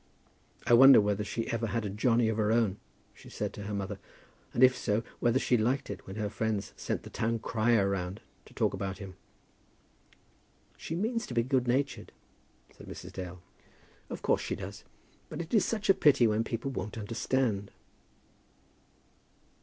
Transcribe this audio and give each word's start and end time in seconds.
"I 0.65 0.73
wonder 0.73 0.99
whether 0.99 1.23
she 1.23 1.47
ever 1.51 1.67
had 1.67 1.85
a 1.85 1.89
Johnny 1.91 2.27
of 2.27 2.37
her 2.37 2.51
own," 2.51 2.77
she 3.13 3.29
said 3.29 3.53
to 3.53 3.65
her 3.65 3.73
mother, 3.75 3.99
"and, 4.51 4.63
if 4.63 4.75
so, 4.75 5.03
whether 5.19 5.37
she 5.37 5.57
liked 5.57 5.91
it 5.91 6.07
when 6.07 6.15
her 6.15 6.27
friends 6.27 6.73
sent 6.75 7.03
the 7.03 7.11
town 7.11 7.37
crier 7.37 7.87
round 7.87 8.19
to 8.45 8.53
talk 8.55 8.73
about 8.73 8.97
him." 8.97 9.13
"She 10.75 10.95
means 10.95 11.27
to 11.27 11.35
be 11.35 11.43
good 11.43 11.67
natured," 11.67 12.11
said 12.75 12.87
Mrs. 12.87 13.13
Dale. 13.13 13.43
"Of 14.09 14.23
course 14.23 14.41
she 14.41 14.55
does. 14.55 14.83
But 15.29 15.39
it 15.39 15.53
is 15.53 15.65
such 15.65 15.87
a 15.87 15.93
pity 15.93 16.25
when 16.25 16.43
people 16.43 16.71
won't 16.71 16.97
understand." 16.97 17.69